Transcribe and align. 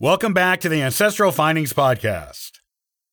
Welcome 0.00 0.32
back 0.32 0.60
to 0.60 0.68
the 0.68 0.80
Ancestral 0.80 1.32
Findings 1.32 1.72
Podcast. 1.72 2.60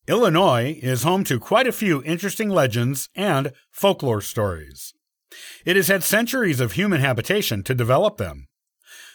Illinois 0.08 0.78
is 0.84 1.02
home 1.02 1.24
to 1.24 1.40
quite 1.40 1.66
a 1.66 1.72
few 1.72 2.04
interesting 2.04 2.48
legends 2.48 3.10
and 3.16 3.54
folklore 3.72 4.22
stories. 4.22 4.94
It 5.66 5.78
has 5.78 5.88
had 5.88 6.04
centuries 6.04 6.60
of 6.60 6.74
human 6.74 7.02
habitation 7.02 7.64
to 7.64 7.74
develop 7.74 8.18
them. 8.18 8.46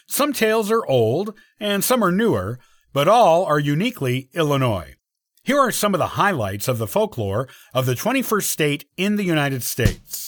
Some 0.05 0.33
tales 0.33 0.69
are 0.69 0.85
old 0.85 1.33
and 1.61 1.81
some 1.81 2.03
are 2.03 2.11
newer, 2.11 2.59
but 2.91 3.07
all 3.07 3.45
are 3.45 3.57
uniquely 3.57 4.27
Illinois. 4.33 4.95
Here 5.41 5.57
are 5.57 5.71
some 5.71 5.95
of 5.95 5.99
the 5.99 6.17
highlights 6.17 6.67
of 6.67 6.77
the 6.77 6.87
folklore 6.87 7.47
of 7.73 7.85
the 7.85 7.95
21st 7.95 8.43
state 8.43 8.85
in 8.97 9.15
the 9.15 9.23
United 9.23 9.63
States. 9.63 10.27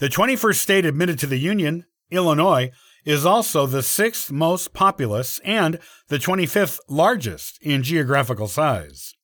The 0.00 0.08
21st 0.08 0.56
state 0.56 0.86
admitted 0.86 1.18
to 1.18 1.26
the 1.26 1.36
Union, 1.36 1.84
Illinois, 2.10 2.70
is 3.04 3.26
also 3.26 3.66
the 3.66 3.82
sixth 3.82 4.32
most 4.32 4.72
populous 4.72 5.40
and 5.40 5.78
the 6.08 6.16
25th 6.16 6.78
largest 6.88 7.58
in 7.60 7.82
geographical 7.82 8.48
size. 8.48 9.14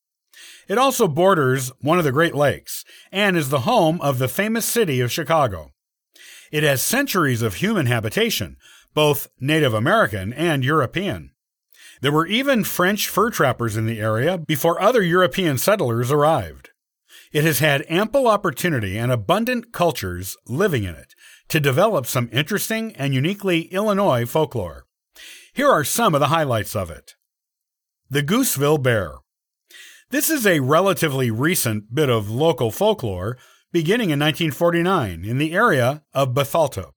It 0.69 0.77
also 0.77 1.09
borders 1.09 1.73
one 1.81 1.97
of 1.97 2.05
the 2.05 2.13
Great 2.13 2.35
Lakes 2.35 2.85
and 3.11 3.39
is 3.39 3.49
the 3.49 3.61
home 3.61 4.03
of 4.03 4.19
the 4.19 4.29
famous 4.29 4.67
city 4.67 5.01
of 5.01 5.11
Chicago. 5.11 5.73
It 6.53 6.63
has 6.63 6.83
centuries 6.83 7.41
of 7.41 7.55
human 7.55 7.87
habitation, 7.87 8.59
both 8.93 9.31
Native 9.41 9.73
American 9.73 10.35
and 10.35 10.63
European. 10.63 11.31
There 12.03 12.13
were 12.13 12.27
even 12.27 12.65
French 12.65 13.09
fur 13.09 13.31
trappers 13.31 13.79
in 13.79 13.87
the 13.87 13.99
area 13.99 14.37
before 14.37 14.79
other 14.79 15.01
European 15.01 15.57
settlers 15.57 16.13
arrived. 16.13 16.69
It 17.33 17.45
has 17.45 17.59
had 17.59 17.85
ample 17.89 18.29
opportunity 18.29 18.97
and 18.97 19.11
abundant 19.11 19.73
cultures 19.73 20.37
living 20.47 20.85
in 20.85 20.95
it 20.95 21.15
to 21.49 21.61
develop 21.61 22.07
some 22.07 22.29
interesting 22.33 22.95
and 22.97 23.15
uniquely 23.15 23.63
Illinois 23.73 24.25
folklore. 24.25 24.85
Here 25.53 25.71
are 25.71 25.85
some 25.85 26.15
of 26.15 26.21
the 26.21 26.29
highlights 26.29 26.77
of 26.77 26.91
it. 26.91 27.15
The 28.11 28.23
Gooseville 28.23 28.83
Bear. 28.83 29.15
This 30.11 30.31
is 30.31 30.47
a 30.47 30.61
relatively 30.61 31.31
recent 31.31 31.95
bit 31.95 32.09
of 32.09 32.31
local 32.31 32.71
folklore 32.71 33.37
beginning 33.73 34.11
in 34.11 34.21
1949 34.21 35.25
in 35.25 35.39
the 35.39 35.53
area 35.53 36.03
of 36.15 36.35
Bethalto. 36.35 36.93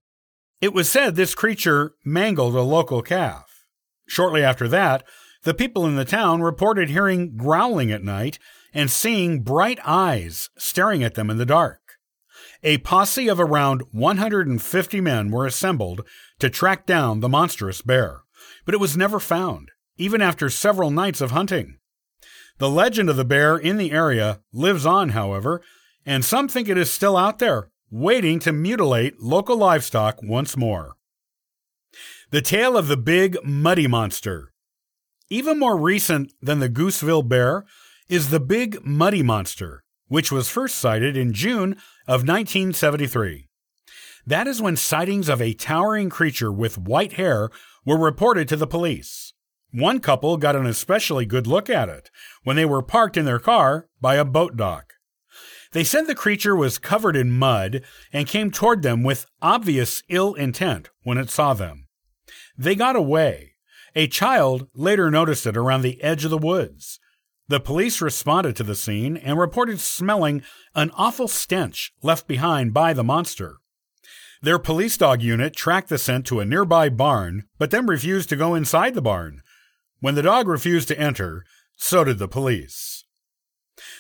It 0.62 0.74
was 0.74 0.90
said 0.90 1.16
this 1.16 1.34
creature 1.34 1.94
mangled 2.06 2.56
a 2.56 2.62
local 2.62 3.02
calf. 3.02 3.66
Shortly 4.08 4.44
after 4.44 4.68
that, 4.68 5.04
the 5.44 5.54
people 5.54 5.86
in 5.86 5.96
the 5.96 6.06
town 6.06 6.42
reported 6.42 6.90
hearing 6.90 7.38
growling 7.38 7.92
at 7.92 8.04
night 8.04 8.38
and 8.74 8.90
seeing 8.92 9.42
bright 9.42 9.80
eyes 9.86 10.50
staring 10.58 11.04
at 11.04 11.16
them 11.16 11.30
in 11.30 11.38
the 11.38 11.46
dark. 11.46 11.80
A 12.64 12.80
posse 12.80 13.30
of 13.30 13.40
around 13.40 13.84
150 13.92 15.02
men 15.02 15.32
were 15.32 15.46
assembled 15.46 16.06
to 16.40 16.50
track 16.50 16.86
down 16.86 17.20
the 17.20 17.30
monstrous 17.30 17.82
bear, 17.82 18.24
but 18.66 18.74
it 18.76 18.80
was 18.80 18.98
never 18.98 19.20
found, 19.20 19.72
even 19.98 20.22
after 20.22 20.50
several 20.50 20.92
nights 20.92 21.22
of 21.22 21.32
hunting. 21.32 21.78
The 22.58 22.70
legend 22.70 23.10
of 23.10 23.16
the 23.16 23.26
bear 23.26 23.58
in 23.58 23.78
the 23.78 23.92
area 23.92 24.42
lives 24.52 24.86
on, 24.86 25.10
however, 25.10 25.62
and 26.06 26.26
some 26.26 26.48
think 26.48 26.68
it 26.68 26.78
is 26.78 26.92
still 26.92 27.16
out 27.16 27.40
there, 27.40 27.70
waiting 27.90 28.40
to 28.40 28.52
mutilate 28.52 29.22
local 29.22 29.58
livestock 29.58 30.22
once 30.22 30.58
more. 30.58 30.96
The 32.32 32.42
tale 32.42 32.78
of 32.78 32.88
the 32.88 32.98
big 32.98 33.38
muddy 33.44 33.88
monster. 33.88 34.52
Even 35.30 35.58
more 35.58 35.78
recent 35.78 36.34
than 36.42 36.60
the 36.60 36.70
Gooseville 36.70 37.28
bear 37.28 37.66
is 38.10 38.32
the 38.32 38.40
Big 38.40 38.84
Muddy 38.84 39.22
Monster, 39.22 39.84
which 40.08 40.32
was 40.32 40.50
first 40.50 40.80
sighted 40.80 41.16
in 41.16 41.32
June 41.32 41.74
of 42.08 42.28
1973. 42.28 43.48
That 44.26 44.48
is 44.48 44.60
when 44.60 44.76
sightings 44.76 45.30
of 45.30 45.40
a 45.40 45.54
towering 45.54 46.10
creature 46.10 46.52
with 46.52 46.80
white 46.80 47.14
hair 47.14 47.52
were 47.86 48.00
reported 48.00 48.50
to 48.50 48.56
the 48.56 48.66
police. 48.66 49.34
One 49.72 50.00
couple 50.00 50.38
got 50.38 50.56
an 50.56 50.66
especially 50.66 51.28
good 51.28 51.46
look 51.46 51.70
at 51.70 51.88
it 51.88 52.10
when 52.44 52.56
they 52.56 52.66
were 52.66 52.82
parked 52.82 53.16
in 53.16 53.26
their 53.26 53.38
car 53.38 53.88
by 54.02 54.16
a 54.16 54.26
boat 54.26 54.58
dock. 54.58 54.94
They 55.72 55.84
said 55.84 56.08
the 56.08 56.16
creature 56.16 56.56
was 56.56 56.80
covered 56.80 57.16
in 57.16 57.30
mud 57.30 57.84
and 58.12 58.28
came 58.28 58.50
toward 58.50 58.82
them 58.82 59.04
with 59.04 59.28
obvious 59.40 60.02
ill 60.10 60.34
intent 60.34 60.90
when 61.04 61.20
it 61.20 61.30
saw 61.30 61.54
them. 61.54 61.86
They 62.58 62.74
got 62.74 62.96
away. 62.96 63.54
A 63.96 64.08
child 64.08 64.68
later 64.74 65.12
noticed 65.12 65.46
it 65.46 65.56
around 65.56 65.84
the 65.84 66.02
edge 66.02 66.26
of 66.26 66.32
the 66.32 66.40
woods. 66.40 67.00
The 67.50 67.60
police 67.60 68.00
responded 68.00 68.56
to 68.58 68.64
the 68.64 68.76
scene 68.76 69.18
and 69.18 69.40
reported 69.40 69.80
smelling 69.80 70.44
an 70.76 70.92
awful 70.94 71.28
stench 71.28 71.92
left 72.04 72.28
behind 72.28 72.76
by 72.76 72.94
the 72.94 73.04
monster. 73.04 73.58
Their 74.44 74.60
police 74.60 74.98
dog 74.98 75.24
unit 75.24 75.56
tracked 75.56 75.90
the 75.90 75.98
scent 75.98 76.28
to 76.28 76.40
a 76.40 76.46
nearby 76.46 76.90
barn, 76.90 77.46
but 77.58 77.72
then 77.72 77.88
refused 77.88 78.30
to 78.30 78.36
go 78.36 78.54
inside 78.54 78.94
the 78.94 79.02
barn. 79.02 79.42
When 80.00 80.14
the 80.14 80.22
dog 80.22 80.48
refused 80.48 80.88
to 80.90 81.00
enter, 81.00 81.44
so 81.76 82.04
did 82.04 82.20
the 82.20 82.28
police. 82.28 83.04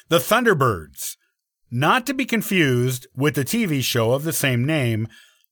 The 0.10 0.20
Thunderbirds. 0.20 1.18
Not 1.72 2.06
to 2.06 2.14
be 2.14 2.26
confused 2.26 3.08
with 3.16 3.34
the 3.34 3.44
TV 3.44 3.82
show 3.82 4.12
of 4.12 4.24
the 4.24 4.34
same 4.34 4.64
name, 4.64 5.08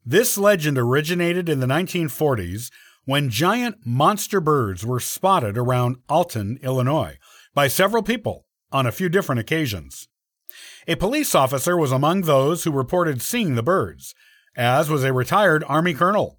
this 0.05 0.37
legend 0.37 0.77
originated 0.77 1.49
in 1.49 1.61
the 1.61 1.67
1940s 1.67 2.69
when 3.05 3.29
giant 3.29 3.77
monster 3.85 4.39
birds 4.39 4.85
were 4.85 4.99
spotted 4.99 5.57
around 5.57 5.97
Alton, 6.07 6.59
Illinois 6.61 7.17
by 7.57 7.67
several 7.67 8.03
people 8.03 8.45
on 8.71 8.85
a 8.85 8.91
few 8.91 9.09
different 9.09 9.41
occasions. 9.41 10.07
A 10.87 10.93
police 10.93 11.33
officer 11.33 11.75
was 11.75 11.91
among 11.91 12.21
those 12.21 12.63
who 12.63 12.71
reported 12.71 13.19
seeing 13.19 13.55
the 13.55 13.63
birds, 13.63 14.13
as 14.55 14.91
was 14.91 15.03
a 15.03 15.11
retired 15.11 15.63
Army 15.67 15.95
colonel. 15.95 16.37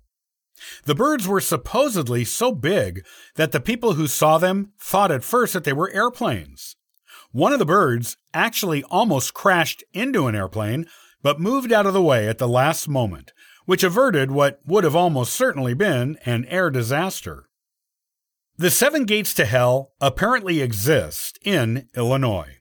The 0.85 0.95
birds 0.95 1.27
were 1.27 1.41
supposedly 1.41 2.25
so 2.25 2.53
big 2.53 3.05
that 3.35 3.51
the 3.51 3.59
people 3.59 3.95
who 3.95 4.07
saw 4.07 4.39
them 4.39 4.71
thought 4.79 5.11
at 5.11 5.25
first 5.25 5.55
that 5.55 5.65
they 5.65 5.73
were 5.73 5.91
airplanes. 5.91 6.77
One 7.33 7.53
of 7.53 7.59
the 7.59 7.67
birds 7.67 8.17
actually 8.33 8.85
almost 8.85 9.35
crashed 9.35 9.83
into 9.93 10.29
an 10.29 10.37
airplane, 10.37 10.87
but 11.21 11.41
moved 11.41 11.73
out 11.73 11.87
of 11.87 11.95
the 11.95 12.01
way 12.01 12.29
at 12.29 12.39
the 12.39 12.47
last 12.47 12.89
moment, 12.89 13.33
which 13.67 13.83
averted 13.83 14.31
what 14.31 14.61
would 14.65 14.85
have 14.85 14.95
almost 14.95 15.33
certainly 15.33 15.75
been 15.75 16.17
an 16.25 16.45
air 16.45 16.71
disaster. 16.71 17.48
The 18.61 18.73
seven 18.73 19.05
gates 19.05 19.35
to 19.35 19.45
hell 19.45 19.93
apparently 20.01 20.61
exist 20.61 21.39
in 21.45 21.89
Illinois. 21.97 22.57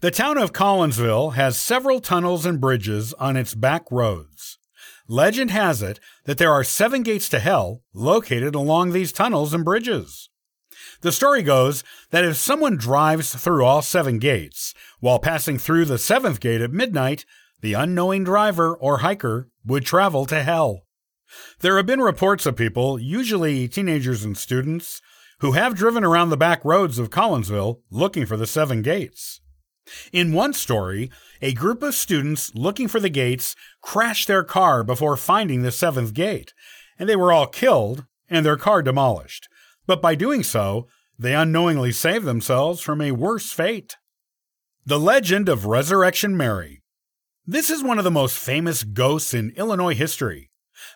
The 0.00 0.10
town 0.10 0.38
of 0.38 0.54
Collinsville 0.54 1.34
has 1.34 1.58
several 1.58 2.00
tunnels 2.00 2.46
and 2.46 2.58
bridges 2.58 3.12
on 3.18 3.36
its 3.36 3.54
back 3.54 3.84
roads. 3.90 4.56
Legend 5.06 5.50
has 5.50 5.82
it 5.82 6.00
that 6.24 6.38
there 6.38 6.50
are 6.50 6.64
seven 6.64 7.02
gates 7.02 7.28
to 7.28 7.40
hell 7.40 7.82
located 7.92 8.54
along 8.54 8.92
these 8.92 9.12
tunnels 9.12 9.52
and 9.52 9.66
bridges. 9.66 10.30
The 11.02 11.12
story 11.12 11.42
goes 11.42 11.84
that 12.08 12.24
if 12.24 12.38
someone 12.38 12.78
drives 12.78 13.34
through 13.34 13.66
all 13.66 13.82
seven 13.82 14.18
gates 14.18 14.72
while 15.00 15.18
passing 15.18 15.58
through 15.58 15.84
the 15.84 15.98
seventh 15.98 16.40
gate 16.40 16.62
at 16.62 16.72
midnight, 16.72 17.26
the 17.60 17.74
unknowing 17.74 18.24
driver 18.24 18.74
or 18.74 18.98
hiker 18.98 19.50
would 19.62 19.84
travel 19.84 20.24
to 20.24 20.42
hell. 20.42 20.85
There 21.60 21.76
have 21.76 21.86
been 21.86 22.00
reports 22.00 22.46
of 22.46 22.56
people, 22.56 22.98
usually 22.98 23.68
teenagers 23.68 24.24
and 24.24 24.36
students, 24.36 25.00
who 25.40 25.52
have 25.52 25.74
driven 25.74 26.04
around 26.04 26.30
the 26.30 26.36
back 26.36 26.64
roads 26.64 26.98
of 26.98 27.10
Collinsville 27.10 27.80
looking 27.90 28.26
for 28.26 28.36
the 28.36 28.46
seven 28.46 28.82
gates. 28.82 29.40
In 30.12 30.32
one 30.32 30.52
story, 30.52 31.10
a 31.40 31.52
group 31.52 31.82
of 31.82 31.94
students 31.94 32.54
looking 32.54 32.88
for 32.88 33.00
the 33.00 33.08
gates 33.08 33.54
crashed 33.82 34.26
their 34.26 34.44
car 34.44 34.82
before 34.82 35.16
finding 35.16 35.62
the 35.62 35.70
seventh 35.70 36.14
gate, 36.14 36.52
and 36.98 37.08
they 37.08 37.16
were 37.16 37.32
all 37.32 37.46
killed 37.46 38.06
and 38.28 38.44
their 38.44 38.56
car 38.56 38.82
demolished. 38.82 39.48
But 39.86 40.02
by 40.02 40.14
doing 40.14 40.42
so, 40.42 40.88
they 41.18 41.34
unknowingly 41.34 41.92
saved 41.92 42.24
themselves 42.24 42.80
from 42.80 43.00
a 43.00 43.12
worse 43.12 43.52
fate. 43.52 43.96
The 44.84 44.98
Legend 44.98 45.48
of 45.48 45.66
Resurrection 45.66 46.36
Mary. 46.36 46.82
This 47.46 47.70
is 47.70 47.82
one 47.82 47.98
of 47.98 48.04
the 48.04 48.10
most 48.10 48.36
famous 48.36 48.82
ghosts 48.82 49.32
in 49.32 49.50
Illinois 49.56 49.94
history. 49.94 50.45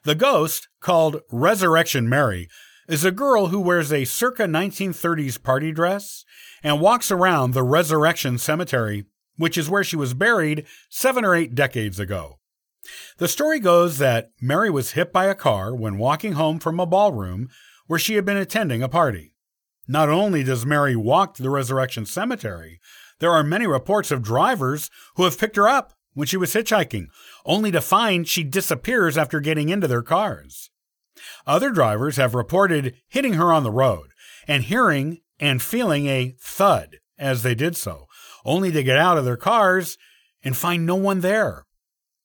The 0.04 0.14
ghost, 0.14 0.68
called 0.80 1.22
Resurrection 1.30 2.08
Mary, 2.08 2.48
is 2.88 3.04
a 3.04 3.12
girl 3.12 3.48
who 3.48 3.60
wears 3.60 3.92
a 3.92 4.04
circa 4.04 4.44
1930s 4.44 5.42
party 5.42 5.72
dress 5.72 6.24
and 6.62 6.80
walks 6.80 7.10
around 7.10 7.54
the 7.54 7.62
Resurrection 7.62 8.36
Cemetery, 8.36 9.04
which 9.36 9.56
is 9.56 9.70
where 9.70 9.84
she 9.84 9.96
was 9.96 10.14
buried 10.14 10.66
seven 10.88 11.24
or 11.24 11.34
eight 11.34 11.54
decades 11.54 12.00
ago. 12.00 12.38
The 13.18 13.28
story 13.28 13.60
goes 13.60 13.98
that 13.98 14.30
Mary 14.40 14.70
was 14.70 14.92
hit 14.92 15.12
by 15.12 15.26
a 15.26 15.34
car 15.34 15.74
when 15.74 15.98
walking 15.98 16.32
home 16.32 16.58
from 16.58 16.80
a 16.80 16.86
ballroom 16.86 17.48
where 17.86 17.98
she 17.98 18.14
had 18.14 18.24
been 18.24 18.36
attending 18.36 18.82
a 18.82 18.88
party. 18.88 19.34
Not 19.86 20.08
only 20.08 20.42
does 20.42 20.66
Mary 20.66 20.96
walk 20.96 21.34
to 21.34 21.42
the 21.42 21.50
Resurrection 21.50 22.06
Cemetery, 22.06 22.80
there 23.18 23.32
are 23.32 23.44
many 23.44 23.66
reports 23.66 24.10
of 24.10 24.22
drivers 24.22 24.90
who 25.16 25.24
have 25.24 25.38
picked 25.38 25.56
her 25.56 25.68
up 25.68 25.92
when 26.14 26.26
she 26.26 26.36
was 26.36 26.54
hitchhiking, 26.54 27.06
only 27.44 27.70
to 27.70 27.80
find 27.80 28.26
she 28.26 28.44
disappears 28.44 29.16
after 29.16 29.40
getting 29.40 29.68
into 29.68 29.88
their 29.88 30.02
cars. 30.02 30.70
Other 31.46 31.70
drivers 31.70 32.16
have 32.16 32.34
reported 32.34 32.94
hitting 33.08 33.34
her 33.34 33.52
on 33.52 33.62
the 33.62 33.70
road 33.70 34.10
and 34.46 34.64
hearing 34.64 35.20
and 35.38 35.62
feeling 35.62 36.06
a 36.06 36.34
thud 36.40 36.96
as 37.18 37.42
they 37.42 37.54
did 37.54 37.76
so, 37.76 38.06
only 38.44 38.72
to 38.72 38.82
get 38.82 38.96
out 38.96 39.18
of 39.18 39.24
their 39.24 39.36
cars 39.36 39.98
and 40.42 40.56
find 40.56 40.86
no 40.86 40.94
one 40.94 41.20
there. 41.20 41.66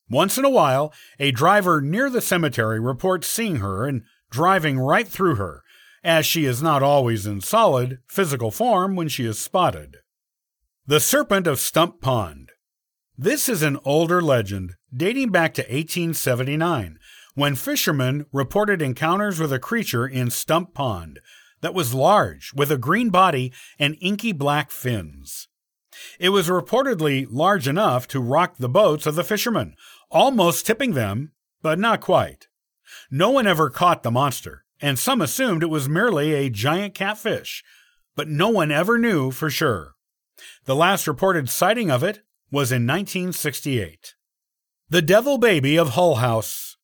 Once 0.10 0.38
in 0.38 0.46
a 0.46 0.50
while, 0.50 0.94
a 1.20 1.32
driver 1.32 1.82
near 1.82 2.10
the 2.10 2.22
cemetery 2.22 2.80
reports 2.80 3.28
seeing 3.28 3.58
her 3.58 3.86
and 3.86 4.04
driving 4.30 4.80
right 4.80 5.08
through 5.08 5.36
her, 5.36 5.64
as 6.04 6.26
she 6.26 6.46
is 6.46 6.62
not 6.62 6.84
always 6.84 7.26
in 7.26 7.42
solid 7.42 7.98
physical 8.08 8.52
form 8.52 8.96
when 8.96 9.08
she 9.08 9.26
is 9.26 9.40
spotted. 9.40 9.98
The 10.86 11.00
Serpent 11.00 11.48
of 11.48 11.60
Stump 11.60 12.00
Pond. 12.00 12.52
This 13.18 13.48
is 13.48 13.64
an 13.64 13.80
older 13.86 14.22
legend 14.22 14.76
dating 14.94 15.30
back 15.30 15.54
to 15.54 15.62
1879 15.62 17.00
when 17.34 17.56
fishermen 17.56 18.26
reported 18.34 18.82
encounters 18.82 19.40
with 19.40 19.54
a 19.54 19.60
creature 19.60 20.06
in 20.06 20.30
Stump 20.30 20.74
Pond 20.74 21.22
that 21.62 21.74
was 21.74 21.94
large 21.94 22.52
with 22.54 22.70
a 22.70 22.78
green 22.78 23.10
body 23.12 23.54
and 23.80 23.96
inky 24.02 24.34
black 24.34 24.70
fins. 24.70 25.48
It 26.20 26.30
was 26.30 26.50
reportedly 26.50 27.26
large 27.30 27.70
enough 27.70 28.06
to 28.10 28.20
rock 28.20 28.58
the 28.58 28.68
boats 28.68 29.06
of 29.06 29.16
the 29.16 29.24
fishermen, 29.24 29.76
almost 30.12 30.66
tipping 30.66 30.94
them, 30.94 31.32
but 31.62 31.80
not 31.80 32.02
quite. 32.02 32.50
No 33.10 33.30
one 33.30 33.48
ever 33.48 33.70
caught 33.70 34.04
the 34.04 34.12
monster, 34.12 34.66
and 34.82 35.00
some 35.00 35.22
assumed 35.22 35.64
it 35.64 35.68
was 35.68 35.88
merely 35.88 36.34
a 36.34 36.50
giant 36.50 36.94
catfish, 36.94 37.64
but 38.14 38.28
no 38.28 38.50
one 38.50 38.72
ever 38.72 38.98
knew 38.98 39.32
for 39.32 39.50
sure. 39.50 39.94
The 40.66 40.76
last 40.76 41.08
reported 41.08 41.50
sighting 41.50 41.90
of 41.90 42.04
it 42.04 42.25
was 42.52 42.72
in 42.72 42.86
1968. 42.86 44.14
The 44.90 45.02
Devil 45.02 45.38
Baby 45.38 45.78
of 45.78 45.90
Hull 45.90 46.16
House. 46.16 46.78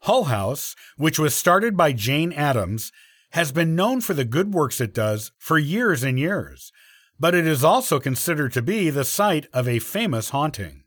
Hull 0.00 0.24
House, 0.24 0.76
which 0.96 1.18
was 1.18 1.34
started 1.34 1.76
by 1.76 1.92
Jane 1.92 2.32
Addams, 2.32 2.92
has 3.30 3.52
been 3.52 3.74
known 3.76 4.00
for 4.00 4.14
the 4.14 4.24
good 4.24 4.52
works 4.52 4.80
it 4.80 4.92
does 4.92 5.32
for 5.38 5.58
years 5.58 6.02
and 6.02 6.18
years, 6.18 6.72
but 7.18 7.34
it 7.34 7.46
is 7.46 7.64
also 7.64 8.00
considered 8.00 8.52
to 8.52 8.62
be 8.62 8.90
the 8.90 9.04
site 9.04 9.46
of 9.52 9.68
a 9.68 9.78
famous 9.78 10.30
haunting. 10.30 10.84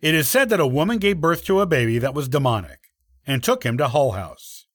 It 0.00 0.14
is 0.14 0.28
said 0.28 0.48
that 0.50 0.60
a 0.60 0.66
woman 0.66 0.98
gave 0.98 1.20
birth 1.20 1.44
to 1.46 1.60
a 1.60 1.66
baby 1.66 1.98
that 1.98 2.14
was 2.14 2.28
demonic 2.28 2.90
and 3.26 3.42
took 3.42 3.64
him 3.64 3.78
to 3.78 3.88
Hull 3.88 4.12
House. 4.12 4.66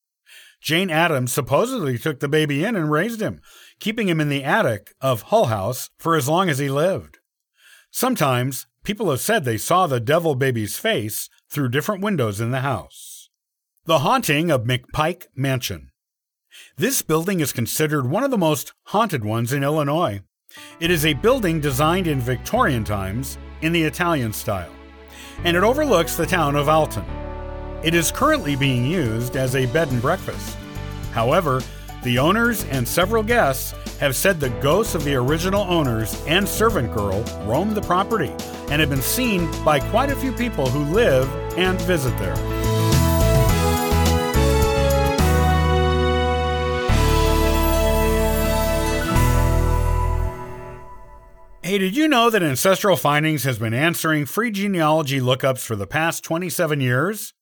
Jane 0.60 0.90
Addams 0.90 1.32
supposedly 1.32 1.98
took 1.98 2.20
the 2.20 2.28
baby 2.28 2.64
in 2.64 2.76
and 2.76 2.92
raised 2.92 3.22
him, 3.22 3.40
keeping 3.80 4.10
him 4.10 4.20
in 4.20 4.30
the 4.30 4.44
attic 4.44 4.94
of 5.00 5.24
Hull 5.24 5.46
House 5.46 5.90
for 5.98 6.16
as 6.16 6.28
long 6.28 6.50
as 6.50 6.58
he 6.58 6.70
lived. 6.70 7.17
Sometimes 7.98 8.68
people 8.84 9.10
have 9.10 9.22
said 9.22 9.44
they 9.44 9.58
saw 9.58 9.88
the 9.88 10.00
devil 10.00 10.36
baby's 10.36 10.78
face 10.78 11.32
through 11.50 11.70
different 11.70 12.04
windows 12.04 12.40
in 12.40 12.52
the 12.52 12.60
house. 12.60 13.32
The 13.86 13.98
Haunting 13.98 14.52
of 14.52 14.66
McPike 14.66 15.26
Mansion. 15.36 15.90
This 16.76 17.02
building 17.02 17.40
is 17.40 17.52
considered 17.52 18.08
one 18.08 18.24
of 18.24 18.30
the 18.30 18.38
most 18.38 18.76
haunted 18.84 19.26
ones 19.26 19.52
in 19.52 19.64
Illinois. 19.64 20.22
It 20.80 20.92
is 20.92 21.08
a 21.08 21.16
building 21.16 21.60
designed 21.60 22.06
in 22.06 22.20
Victorian 22.20 22.84
times 22.84 23.40
in 23.64 23.72
the 23.72 23.86
Italian 23.86 24.32
style, 24.32 24.76
and 25.44 25.58
it 25.58 25.64
overlooks 25.64 26.16
the 26.16 26.28
town 26.28 26.56
of 26.56 26.70
Alton. 26.70 27.06
It 27.84 27.96
is 27.96 28.12
currently 28.12 28.56
being 28.56 28.86
used 28.86 29.36
as 29.36 29.56
a 29.56 29.66
bed 29.66 29.88
and 29.88 30.04
breakfast. 30.04 30.56
However, 31.14 31.64
the 32.04 32.20
owners 32.20 32.64
and 32.66 32.88
several 32.88 33.24
guests 33.24 33.74
have 34.00 34.16
said 34.16 34.40
the 34.40 34.50
ghosts 34.62 34.96
of 34.96 35.04
the 35.04 35.16
original 35.16 35.62
owners 35.62 36.22
and 36.28 36.48
servant 36.48 36.94
girl 36.94 37.24
roam 37.46 37.74
the 37.74 37.82
property 37.82 38.34
and 38.70 38.80
have 38.80 38.90
been 38.90 39.02
seen 39.02 39.50
by 39.64 39.80
quite 39.80 40.10
a 40.10 40.16
few 40.16 40.32
people 40.32 40.70
who 40.70 40.84
live 40.94 41.28
and 41.58 41.82
visit 41.82 42.18
there. 42.18 42.36
Hey, 51.64 51.80
did 51.80 51.98
you 51.98 52.08
know 52.08 52.30
that 52.30 52.42
Ancestral 52.42 52.96
Findings 52.96 53.44
has 53.44 53.60
been 53.60 53.74
answering 53.74 54.26
free 54.26 54.52
genealogy 54.52 55.20
lookups 55.20 55.66
for 55.66 55.76
the 55.76 55.86
past 55.86 56.24
27 56.24 56.80
years? 56.80 57.34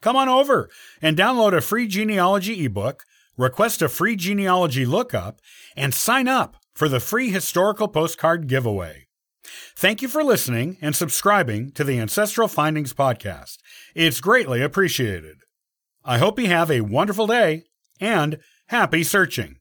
Come 0.00 0.16
on 0.16 0.28
over 0.28 0.68
and 1.00 1.16
download 1.16 1.56
a 1.56 1.60
free 1.60 1.86
genealogy 1.86 2.64
ebook 2.64 3.04
request 3.38 3.80
a 3.80 3.88
free 3.88 4.16
genealogy 4.16 4.84
lookup, 4.84 5.40
and 5.74 5.94
sign 5.94 6.28
up 6.28 6.56
for 6.74 6.88
the 6.88 7.00
free 7.00 7.30
historical 7.30 7.88
postcard 7.88 8.46
giveaway. 8.48 9.06
Thank 9.74 10.02
you 10.02 10.08
for 10.08 10.22
listening 10.22 10.76
and 10.82 10.94
subscribing 10.94 11.70
to 11.72 11.84
the 11.84 11.98
Ancestral 11.98 12.48
Findings 12.48 12.92
Podcast. 12.92 13.56
It's 13.94 14.20
greatly 14.20 14.60
appreciated. 14.60 15.38
I 16.04 16.18
hope 16.18 16.38
you 16.38 16.48
have 16.48 16.70
a 16.70 16.82
wonderful 16.82 17.26
day 17.26 17.62
and 18.00 18.38
happy 18.66 19.04
searching. 19.04 19.57